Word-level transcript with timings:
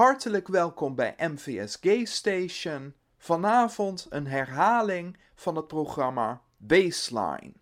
Hartelijk 0.00 0.48
welkom 0.48 0.94
bij 0.94 1.14
MVS 1.18 1.78
Gay 1.80 2.04
Station. 2.04 2.94
Vanavond 3.18 4.06
een 4.10 4.26
herhaling 4.26 5.16
van 5.34 5.56
het 5.56 5.66
programma 5.66 6.42
Baseline. 6.56 7.52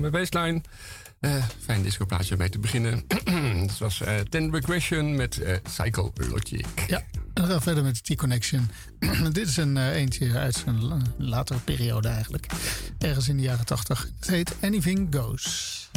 Welkom 0.00 0.20
bij 0.20 0.30
Baseline. 0.30 0.60
Uh, 1.20 1.44
fijn 1.58 1.82
discoplaatje 1.82 2.32
om 2.32 2.38
mee 2.38 2.48
te 2.48 2.58
beginnen. 2.58 3.04
Het 3.66 3.78
was 3.78 4.00
uh, 4.00 4.18
Ten 4.18 4.52
Regression 4.52 5.16
met 5.16 5.36
uh, 5.36 5.56
Cycle 5.70 6.10
Logic. 6.14 6.66
Ja, 6.86 7.02
en 7.34 7.42
we 7.42 7.50
gaan 7.50 7.62
verder 7.62 7.82
met 7.82 8.04
T-Connection. 8.04 8.70
Dit 9.32 9.48
is 9.48 9.56
een 9.56 9.76
eentje 9.76 10.38
uit 10.38 10.62
een 10.66 11.02
latere 11.18 11.58
periode 11.58 12.08
eigenlijk. 12.08 12.46
Ergens 12.98 13.28
in 13.28 13.36
de 13.36 13.42
jaren 13.42 13.64
80. 13.64 14.10
Het 14.20 14.30
heet 14.30 14.54
Anything 14.62 15.14
Goes. 15.14 15.90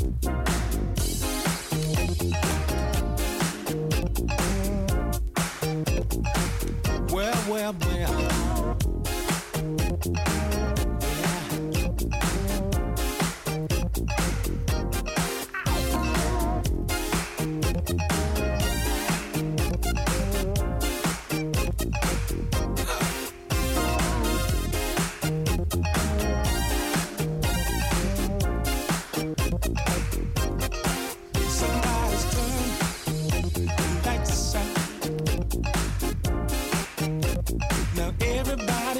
Well, 7.07 7.33
well, 7.47 7.73
well. 7.77 8.31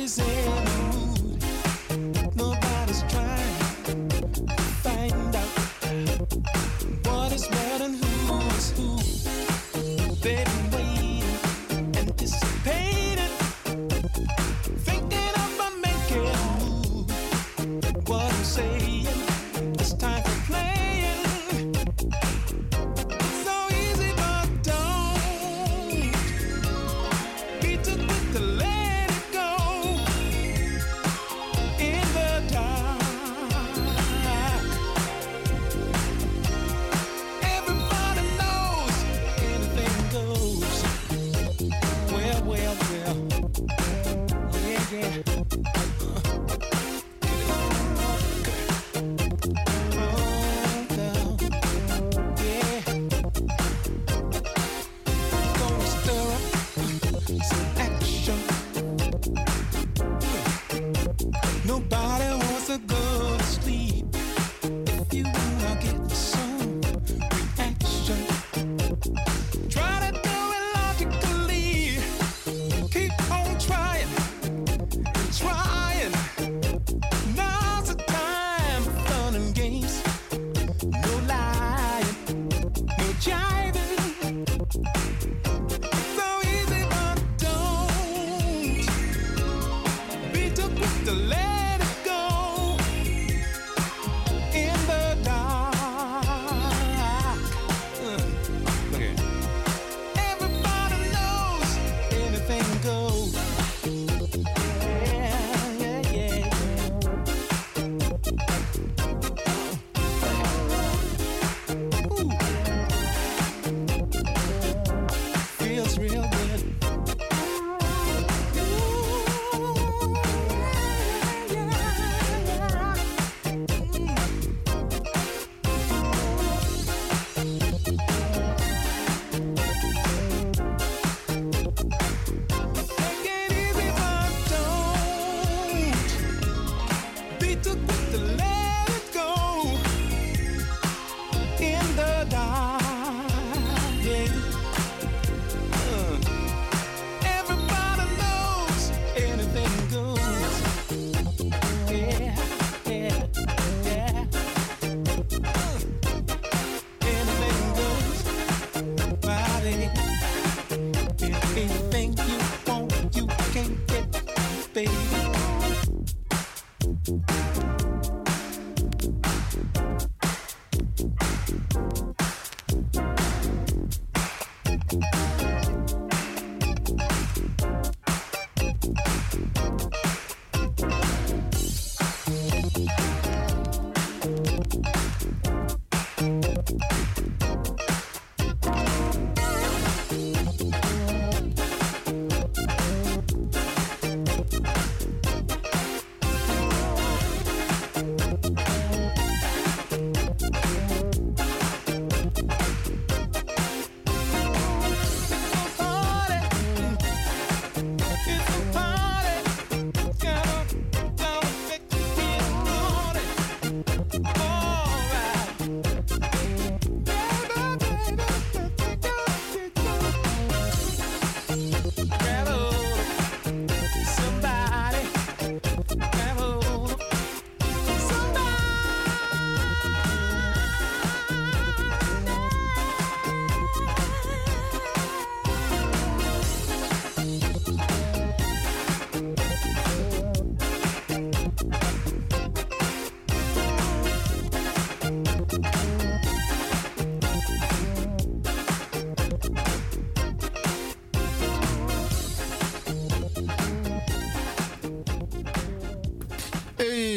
dizer. 0.03 0.62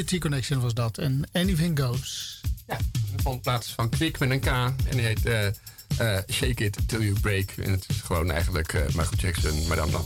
T-Connection 0.07 0.61
was 0.61 0.75
dat. 0.75 0.99
En 0.99 1.25
Anything 1.33 1.81
Goes. 1.81 2.41
Ja, 2.67 2.79
vond 3.17 3.43
plaats 3.43 3.73
van 3.73 3.89
Quick 3.89 4.19
met 4.19 4.31
een 4.31 4.41
K. 4.41 4.47
En 4.47 4.75
die 4.91 5.01
heet 5.01 5.27
eh, 5.27 5.47
eh, 5.47 6.23
Shake 6.31 6.65
It 6.65 6.79
Till 6.87 7.01
You 7.01 7.21
Break. 7.21 7.51
En 7.51 7.71
het 7.71 7.85
is 7.89 8.01
gewoon 8.01 8.31
eigenlijk 8.31 8.73
uh, 8.73 8.85
Michael 8.85 9.17
Jackson, 9.17 9.67
maar 9.67 9.77
dan 9.77 9.91
dan. 9.91 10.05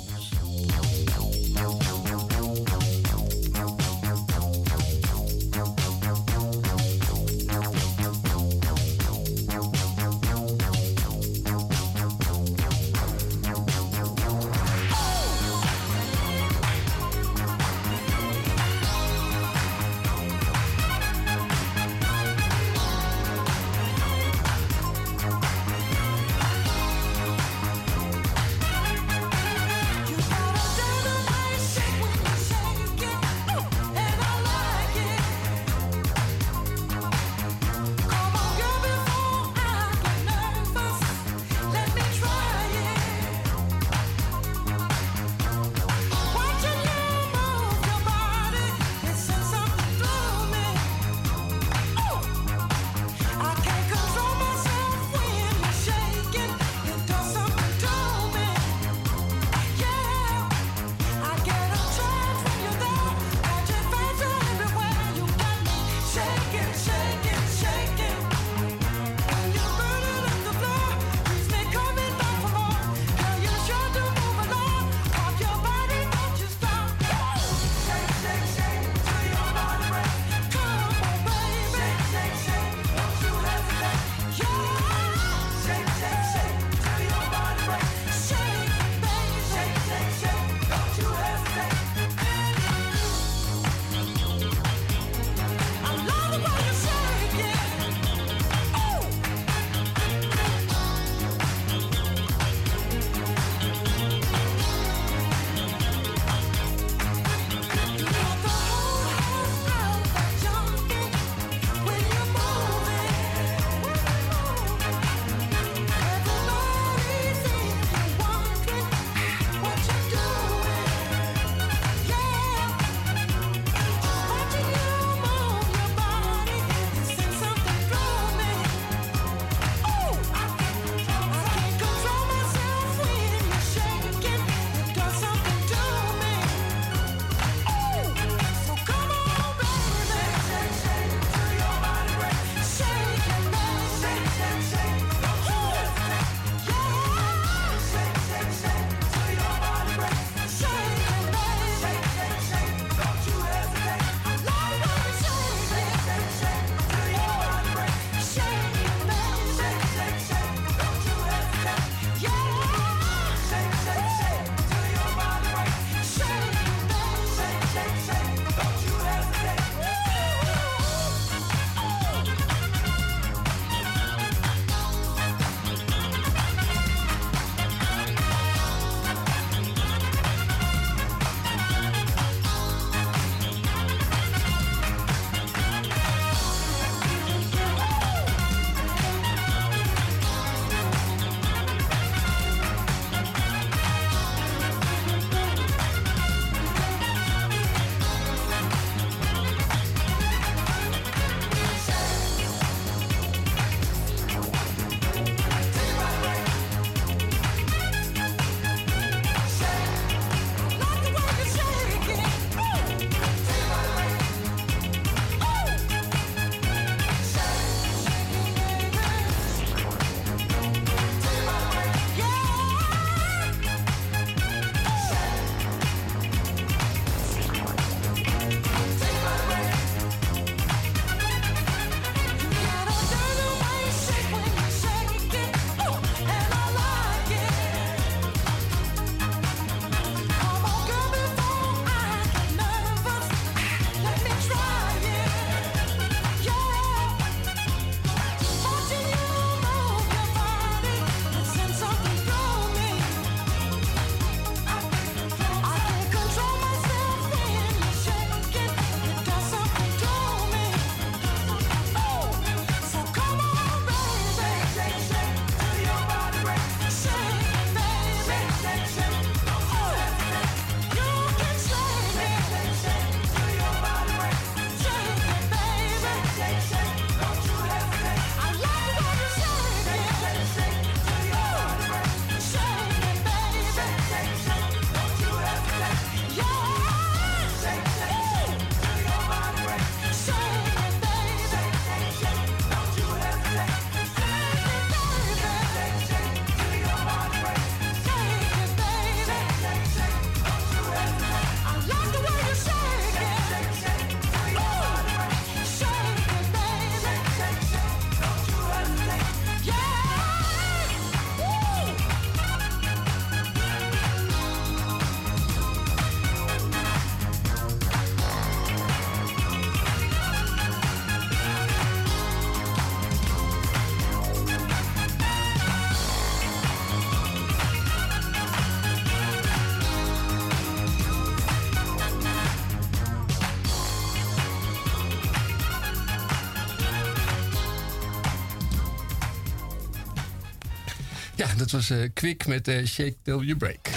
Dat 341.57 341.71
was 341.71 341.90
uh, 341.90 342.09
Quick 342.14 342.47
met 342.47 342.69
uh, 342.69 342.87
Shake 342.87 343.16
Till 343.23 343.40
You 343.40 343.57
Break. 343.57 343.88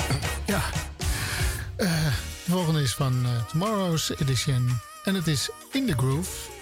Ja. 0.45 0.61
Uh, 1.77 2.05
de 2.45 2.51
volgende 2.51 2.81
is 2.81 2.93
van 2.93 3.25
Tomorrow's 3.51 4.11
Edition. 4.19 4.79
En 5.03 5.15
het 5.15 5.27
is 5.27 5.49
In 5.71 5.85
The 5.85 5.93
Groove. 5.93 6.52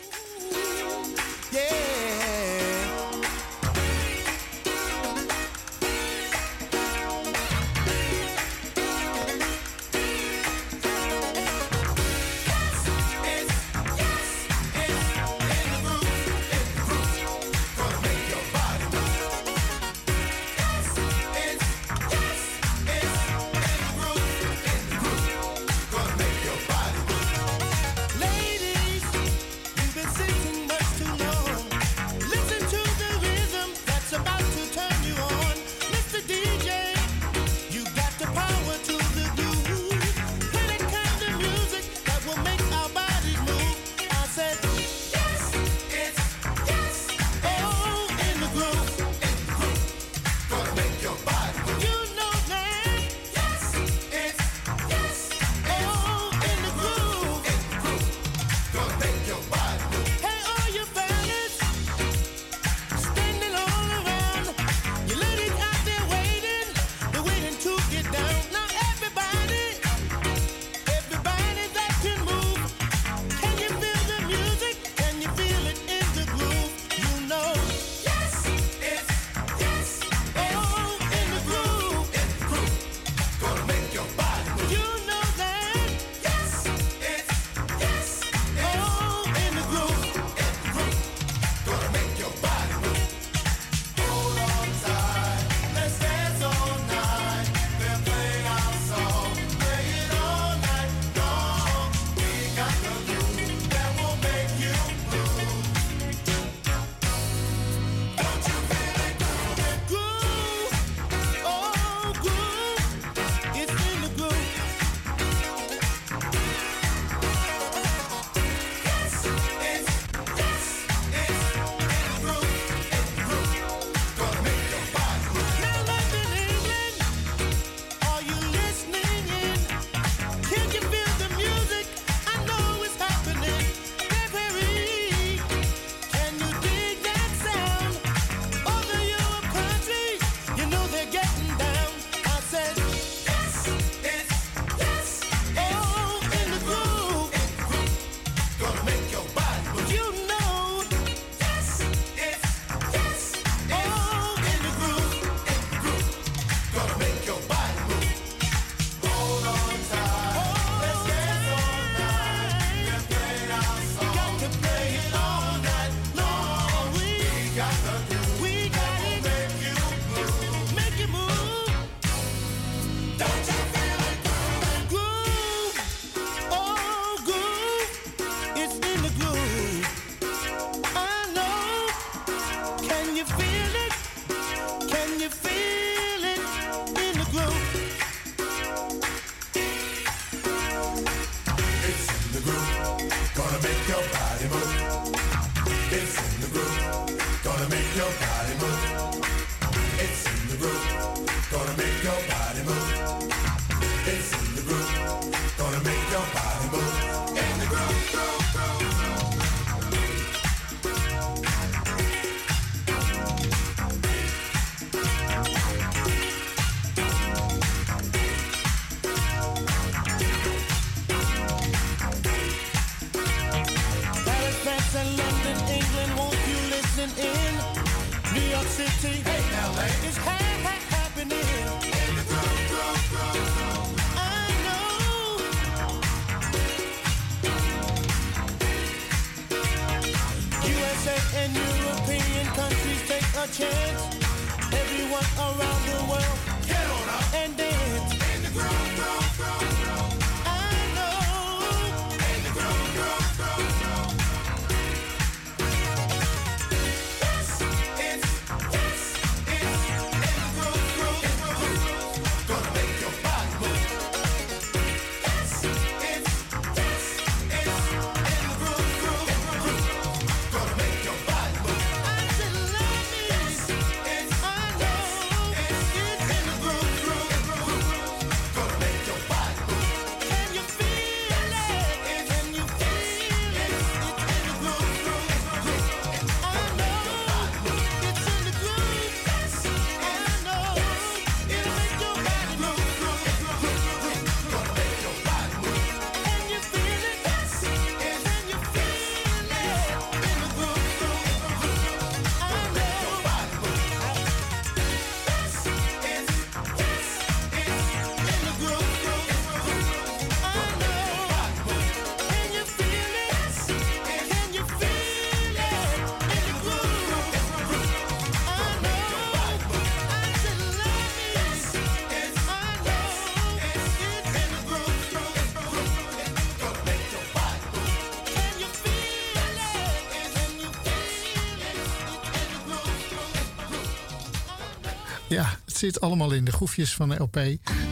Zit 335.81 336.01
allemaal 336.01 336.31
in 336.31 336.45
de 336.45 336.51
groefjes 336.51 336.93
van 336.93 337.09
de 337.09 337.15
LP. 337.15 337.35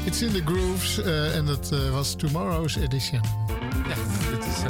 It's 0.06 0.22
in 0.22 0.32
the 0.32 0.42
grooves 0.46 1.02
eh, 1.02 1.36
en 1.36 1.46
dat 1.46 1.72
eh, 1.72 1.90
was 1.92 2.16
Tomorrow's 2.16 2.76
Edition. 2.76 3.22
Ja, 3.88 3.96
dit 4.32 4.46
is... 4.46 4.64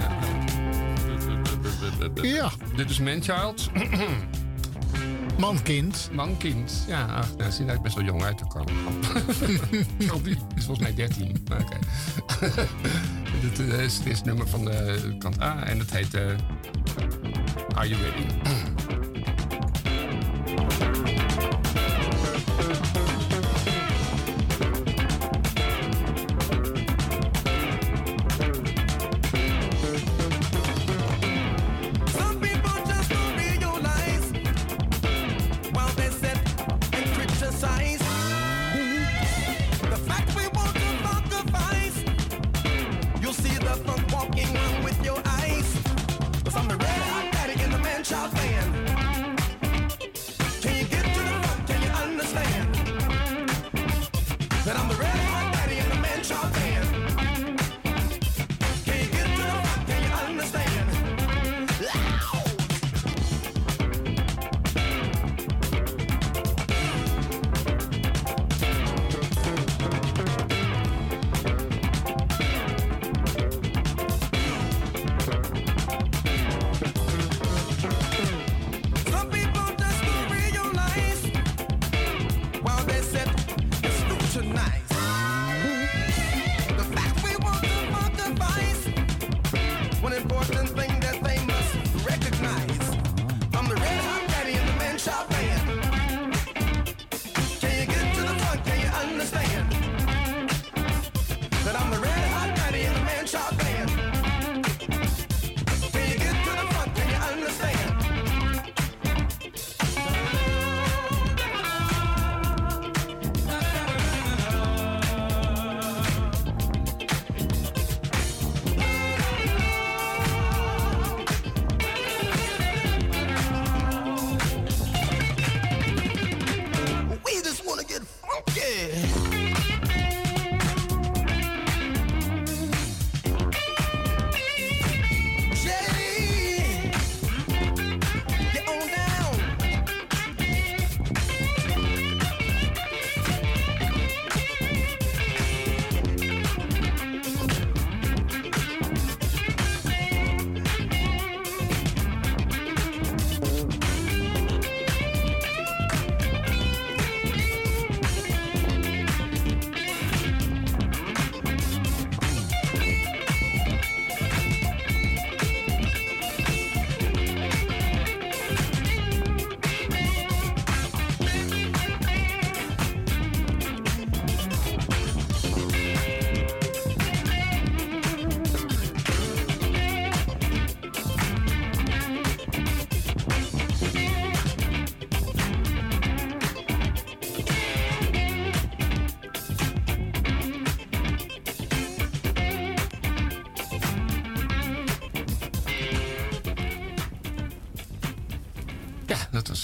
eh, 2.24 2.34
Ja, 2.34 2.52
Dit 2.76 2.90
is 2.90 3.00
Manchild. 3.00 3.70
man, 5.40 5.62
kind. 5.64 6.10
Man, 6.14 6.38
kind. 6.38 6.86
Ja, 6.88 7.06
ach, 7.06 7.36
nou, 7.38 7.52
ziet 7.52 7.68
er 7.68 7.82
best 7.82 7.96
wel 7.96 8.06
jong 8.06 8.24
uit 8.24 8.38
te 8.38 8.46
komen. 8.46 8.74
Die 10.24 10.38
is 10.56 10.66
volgens 10.66 10.80
mij 10.80 10.94
13. 10.94 11.44
Maar 11.50 11.62
Oké. 11.62 11.78
dit, 13.42 13.60
is, 13.60 13.98
dit 13.98 14.12
is 14.12 14.18
het 14.18 14.26
nummer 14.26 14.48
van 14.48 14.66
de 14.66 15.16
kant 15.18 15.42
A 15.42 15.64
en 15.64 15.80
het 15.80 15.92
heet... 15.92 16.16
Are 17.76 17.88
You 17.88 18.02
Ready? 18.02 18.26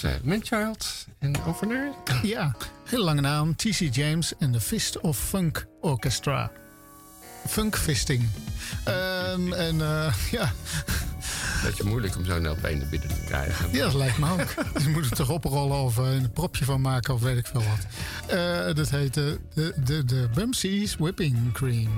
was 0.05 0.13
eh 0.13 0.27
Manchild. 0.27 1.05
En 1.19 1.43
over 1.43 1.67
naar... 1.67 1.91
Ja, 2.23 2.55
heel 2.85 3.03
lange 3.03 3.21
naam. 3.21 3.55
T.C. 3.55 3.95
James 3.95 4.33
en 4.37 4.51
de 4.51 4.59
Fist 4.59 4.99
of 4.99 5.17
Funk 5.17 5.65
Orchestra. 5.81 6.51
Funkfisting. 7.47 8.29
Ehm 8.83 9.53
en 9.67 9.81
eh, 9.81 10.13
ja, 10.31 10.51
Beetje 11.63 11.83
moeilijk 11.83 12.15
om 12.15 12.25
zo'n 12.25 12.49
LP 12.49 12.61
naar 12.61 12.87
binnen 12.89 13.07
te 13.09 13.21
krijgen. 13.25 13.71
ja, 13.71 13.83
dat 13.83 13.93
lijkt 13.93 14.17
me 14.17 14.31
ook. 14.31 14.73
Dus 14.73 14.83
je 14.85 14.89
moet 14.89 15.05
het 15.05 15.15
toch 15.15 15.29
oprollen 15.29 15.77
of 15.77 15.97
eh, 15.97 16.13
een 16.13 16.31
propje 16.31 16.65
van 16.65 16.81
maken 16.81 17.13
of 17.13 17.21
weet 17.21 17.37
ik 17.37 17.47
veel 17.47 17.63
wat. 17.63 18.75
Dat 18.75 18.89
heet 18.89 19.13
de, 19.13 19.39
de, 19.53 19.73
de, 19.83 20.05
de 20.05 20.29
Bumsies 20.33 20.95
Whipping 20.95 21.51
Cream. 21.53 21.89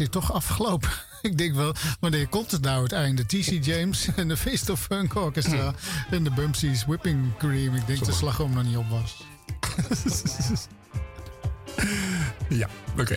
Is 0.00 0.08
toch 0.10 0.32
afgelopen. 0.32 0.90
Ik 1.22 1.38
denk 1.38 1.54
wel, 1.54 1.74
wanneer 2.00 2.28
komt 2.28 2.50
het 2.50 2.60
nou 2.62 2.82
het 2.82 2.92
einde? 2.92 3.26
TC 3.26 3.64
James 3.64 4.08
en 4.16 4.28
de 4.28 4.36
Fist 4.36 4.70
of 4.70 4.80
Funk 4.80 5.14
Orchestra 5.14 5.74
en 6.10 6.24
de 6.24 6.30
Bumpsies 6.30 6.84
Whipping 6.84 7.36
Cream. 7.38 7.74
Ik 7.74 7.86
denk 7.86 7.98
dat 7.98 8.08
de 8.08 8.14
slagroom 8.14 8.52
nog 8.52 8.64
niet 8.64 8.76
op 8.76 8.88
was. 8.90 9.16
Ja, 12.48 12.68
oké. 12.98 13.16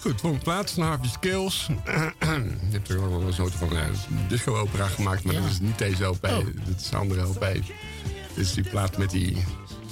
Goed, 0.00 0.20
volgende 0.20 0.44
plaats 0.44 0.72
van 0.72 0.82
Harvey 0.82 1.08
Skills. 1.08 1.66
Je 2.20 2.70
hebt 2.70 2.88
er 2.88 3.10
wel 3.10 3.20
een 3.20 3.32
soort 3.32 3.54
van 3.54 3.72
uh, 3.72 3.80
disco-opera 4.28 4.86
gemaakt, 4.86 5.24
maar 5.24 5.34
Ja. 5.34 5.40
dat 5.40 5.50
is 5.50 5.60
niet 5.60 5.78
deze 5.78 6.04
LP. 6.04 6.24
Oh. 6.24 6.38
Dit 6.64 6.80
is 6.80 6.90
een 6.90 6.98
andere 6.98 7.22
LP. 7.22 7.40
Dit 7.54 7.64
is 8.34 8.52
die 8.52 8.68
plaat 8.68 8.98
met 8.98 9.10
die 9.10 9.44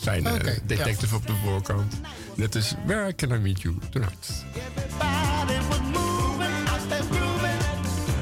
zijn 0.07 0.25
detective 0.67 1.15
op 1.15 1.27
de 1.27 1.33
voorkant. 1.45 2.01
Dit 2.37 2.55
is 2.55 2.75
Where 2.87 3.15
Can 3.15 3.31
I 3.31 3.39
Meet 3.39 3.61
You 3.61 3.75
Tonight. 3.91 4.45
Everybody 4.55 5.69
was 5.69 5.81
moving, 5.81 6.69
out 6.69 6.89
there 6.89 7.03
grooving, 7.11 7.61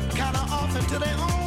kinda 0.09 0.41
off 0.41 0.77
into 0.77 0.99
their 0.99 1.17
own 1.19 1.44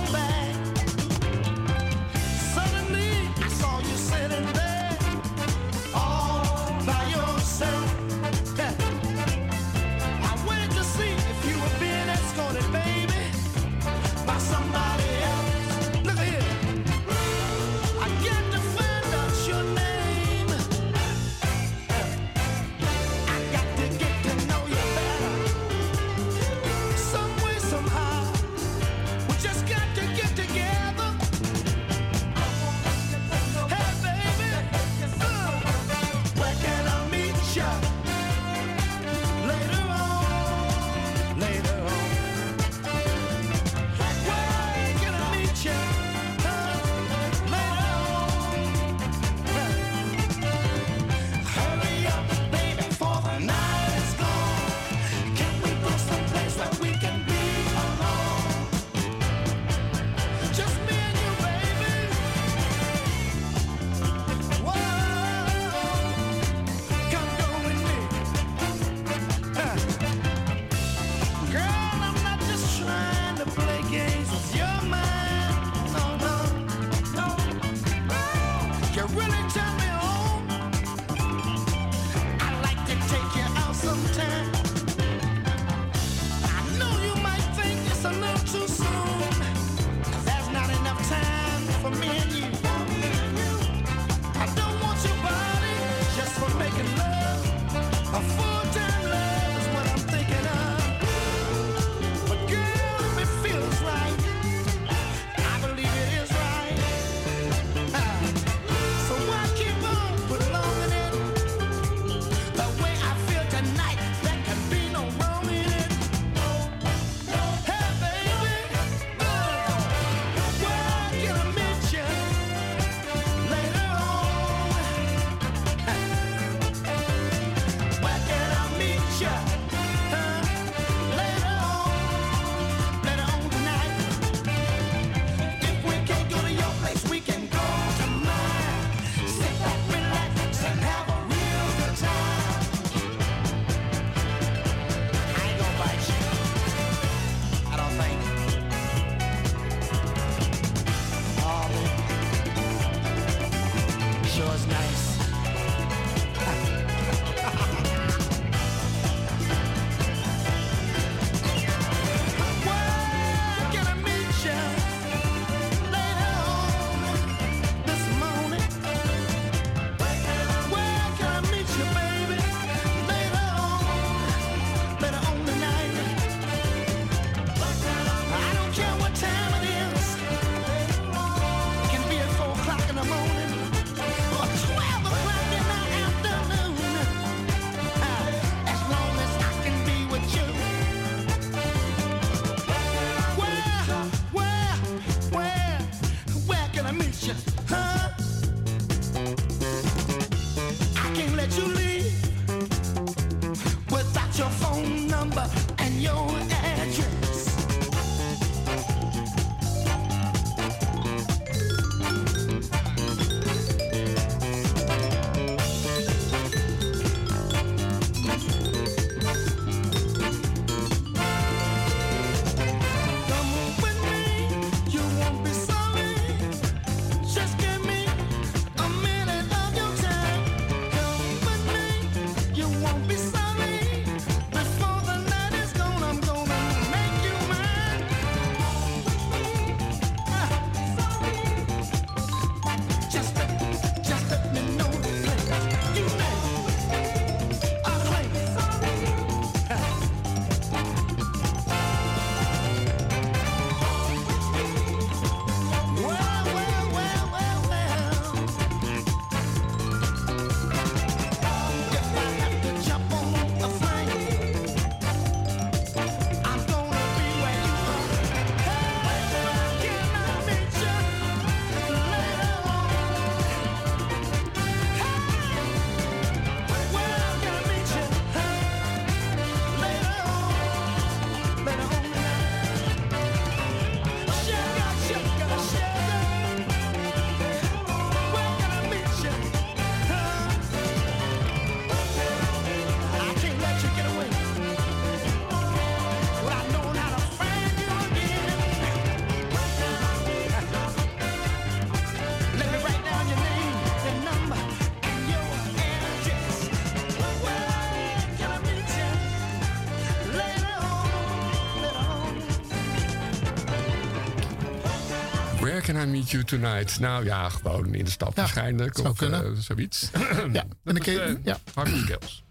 I 316.02 316.06
meet 316.06 316.30
you 316.32 316.44
tonight? 316.44 317.00
Nou 317.00 317.26
ja, 317.26 317.50
gewoon 317.50 317.94
in 317.94 318.06
de 318.06 318.12
stad 318.12 318.32
Ja, 318.36 318.42
waarschijnlijk. 318.42 318.96
zou 318.98 319.10
of 319.10 319.18
kunnen. 319.18 319.44
eh, 319.46 319.52
zoiets. 319.60 320.10
Ja, 320.54 320.64
en 320.64 320.94
dan 320.94 320.98
kun 320.98 321.14
je- 321.14 321.20
is, 321.20 321.34
eh, 321.34 321.36
ja. 321.44 321.58
Skills. 322.04 322.44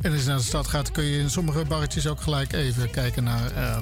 En 0.00 0.12
als 0.12 0.20
je 0.22 0.28
naar 0.28 0.36
de 0.36 0.42
stad 0.42 0.66
gaat, 0.66 0.90
kun 0.90 1.04
je 1.04 1.18
in 1.18 1.30
sommige 1.30 1.64
barretjes 1.64 2.06
ook 2.06 2.20
gelijk 2.20 2.52
even 2.52 2.90
kijken 2.90 3.24
naar 3.24 3.50
eh, 3.50 3.76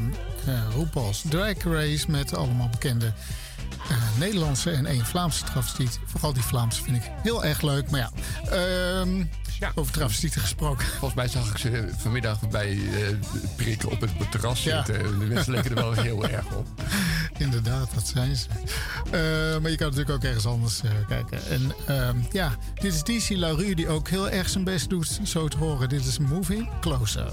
RuPaul's 0.76 1.22
Drag 1.28 1.62
Race. 1.64 2.10
Met 2.10 2.34
allemaal 2.34 2.68
bekende 2.68 3.12
Nederlandse 4.18 4.70
en 4.70 4.86
één 4.86 5.06
Vlaamse 5.06 5.44
travestiet. 5.44 5.98
Vooral 6.06 6.32
die 6.32 6.42
Vlaamse 6.42 6.82
vind 6.82 6.96
ik 6.96 7.10
heel 7.22 7.44
erg 7.44 7.62
leuk. 7.62 7.90
Maar 7.90 8.00
ja, 8.00 8.10
ehm, 8.50 9.24
Ja. 9.58 9.72
over 9.74 9.92
travestieten 9.92 10.40
gesproken. 10.40 10.86
Volgens 10.86 11.14
mij 11.14 11.28
zag 11.28 11.50
ik 11.50 11.56
ze 11.58 11.88
vanmiddag 11.98 12.48
bij 12.48 12.70
eh 12.70 13.06
prikken 13.56 13.90
op 13.90 14.00
het 14.00 14.30
terras 14.30 14.62
Ja. 14.62 14.84
zitten. 14.84 15.18
De 15.18 15.24
mensen 15.26 15.52
leken 15.52 15.70
er 15.70 15.76
wel 15.76 15.92
heel 15.92 16.28
erg 16.28 16.44
op. 16.54 16.66
Inderdaad, 17.42 17.88
dat 17.94 18.06
zijn 18.06 18.36
ze. 18.36 18.46
Eh, 19.04 19.60
maar 19.60 19.70
je 19.70 19.76
kan 19.76 19.88
natuurlijk 19.88 20.10
ook 20.10 20.24
ergens 20.24 20.46
anders 20.46 20.82
eh, 20.82 20.90
kijken. 21.08 21.46
En 21.46 21.74
ehm, 21.86 22.16
ja, 22.30 22.56
dit 22.74 22.94
is 22.94 23.02
DC 23.02 23.36
LaRue 23.36 23.74
die 23.74 23.88
ook 23.88 24.08
heel 24.08 24.30
erg 24.30 24.48
zijn 24.48 24.64
best 24.64 24.88
doet, 24.90 25.20
zo 25.22 25.48
te 25.48 25.56
horen. 25.56 25.88
Dit 25.88 26.06
is 26.06 26.18
Moving 26.18 26.70
Closer. 26.80 27.32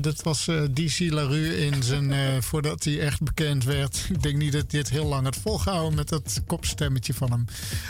Dat 0.00 0.22
was 0.22 0.48
eh, 0.48 0.62
DC 0.62 0.98
LaRue 0.98 1.66
in 1.66 1.82
zijn, 1.82 2.12
eh, 2.12 2.40
voordat 2.40 2.84
hij 2.84 3.00
echt 3.00 3.22
bekend 3.22 3.64
werd. 3.64 4.04
Ik 4.12 4.22
denk 4.22 4.36
niet 4.36 4.52
dat 4.52 4.64
hij 4.70 4.80
het 4.80 4.90
heel 4.90 5.06
lang 5.06 5.24
had 5.24 5.36
volgehouden 5.36 5.94
met 5.94 6.08
dat 6.08 6.42
kopstemmetje 6.46 7.14
van 7.14 7.30
hem. 7.30 7.44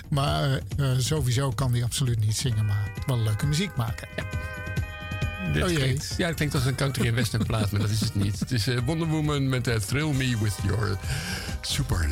Maar 0.09 0.61
eh, 0.76 0.91
sowieso 0.99 1.51
kan 1.51 1.72
hij 1.72 1.84
absoluut 1.84 2.20
niet 2.20 2.37
zingen, 2.37 2.64
maar 2.64 2.93
wel 3.07 3.18
leuke 3.18 3.47
muziek 3.47 3.76
maken. 3.76 4.09
Dit 5.53 5.62
Oh 5.62 5.68
jee. 5.68 5.78
klinkt, 5.78 6.14
ja, 6.16 6.26
het 6.26 6.37
klinkt 6.37 6.55
als 6.55 6.64
een 6.64 6.74
country 6.74 7.07
en 7.07 7.14
western 7.14 7.47
plaat, 7.47 7.70
maar 7.70 7.80
dat 7.80 7.91
is 7.91 8.01
het 8.01 8.14
niet. 8.14 8.41
Het 8.41 8.51
is 8.51 8.68
Wonder 8.84 9.09
Woman 9.09 9.49
met 9.49 9.87
Thrill 9.87 10.12
Me 10.12 10.39
With 10.39 10.55
Your 10.64 10.99
Super 11.61 12.09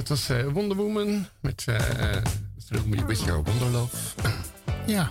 dat 0.00 0.08
was 0.08 0.28
eh, 0.28 0.46
Wonder 0.52 0.76
Woman 0.76 1.26
met 1.40 1.66
uh, 1.68 1.76
With 3.06 3.20
Your 3.20 3.42
Wonderlove. 3.42 3.96
Ja, 4.86 5.10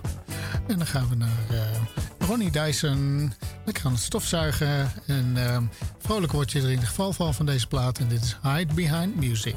en 0.67 0.77
dan 0.77 0.87
gaan 0.87 1.09
we 1.09 1.15
naar 1.15 1.45
eh, 1.49 2.27
Ronnie 2.27 2.51
Dyson. 2.51 3.33
Lekker 3.65 3.85
aan 3.85 3.91
het 3.91 4.01
stofzuigen. 4.01 4.91
En 5.05 5.31
ehm, 5.35 5.63
vrolijk 5.99 6.31
word 6.31 6.51
je 6.51 6.59
er 6.59 6.65
in 6.65 6.71
ieder 6.71 6.87
geval 6.87 7.13
van 7.13 7.33
van 7.33 7.45
deze 7.45 7.67
plaat. 7.67 7.99
En 7.99 8.07
dit 8.07 8.23
is 8.23 8.37
Hide 8.43 8.73
Behind 8.73 9.15
Music. 9.15 9.55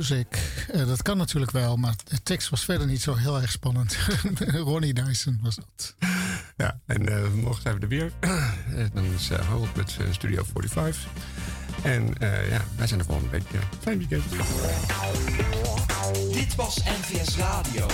Music. 0.00 0.26
Eh, 0.72 0.86
dat 0.86 1.02
kan 1.02 1.16
natuurlijk 1.16 1.50
wel, 1.50 1.76
maar 1.76 1.94
de 2.04 2.22
tekst 2.22 2.48
was 2.48 2.64
verder 2.64 2.86
niet 2.86 3.00
zo 3.00 3.14
heel 3.14 3.40
erg 3.40 3.50
spannend. 3.50 3.96
Ronnie 4.70 4.94
Dyson 4.94 5.38
was 5.42 5.56
dat. 5.56 5.94
Ja, 6.56 6.80
en 6.86 7.08
eh, 7.08 7.30
morgen 7.34 7.62
zijn 7.62 7.74
we 7.74 7.80
er 7.80 7.88
weer. 7.88 8.12
En 8.20 8.90
dan 8.94 9.04
is 9.04 9.30
uh, 9.30 9.38
Harold 9.38 9.76
met 9.76 9.96
eh, 10.00 10.06
Studio 10.10 10.44
45. 10.52 11.06
En 11.82 12.18
eh, 12.18 12.50
ja, 12.50 12.64
wij 12.76 12.86
zijn 12.86 13.00
er 13.00 13.06
volgende 13.06 13.30
week. 13.30 13.42
Ja. 13.52 13.60
Fijn 13.80 13.98
weekend. 13.98 14.24
Dit 16.32 16.54
was 16.54 16.76
NVS 16.76 17.36
Radio. 17.36 17.86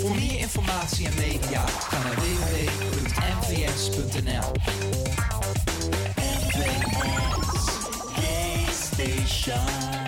Voor 0.00 0.14
meer 0.14 0.38
informatie 0.38 1.06
en 1.06 1.14
media 1.14 1.66
ga 1.66 2.02
naar 2.02 2.14
www.nvs.nl. 2.14 3.38
NVS 9.48 9.70
Station. 9.70 10.07